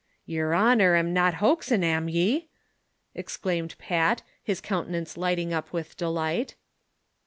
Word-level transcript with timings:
"Yer 0.25 0.51
honor 0.53 0.95
am 0.95 1.13
not 1.13 1.35
hoaxin', 1.35 1.83
am 1.83 2.09
ye? 2.09 2.49
"exclaimed 3.13 3.75
Pat, 3.77 4.23
his 4.41 4.59
countenance 4.59 5.15
lighting 5.15 5.53
up 5.53 5.71
with 5.71 5.95
delight. 5.95 6.55